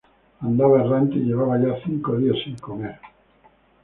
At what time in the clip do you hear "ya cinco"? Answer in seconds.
1.61-2.17